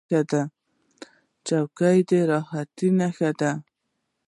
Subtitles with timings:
[1.47, 3.51] چوکۍ د راحت نښه ده.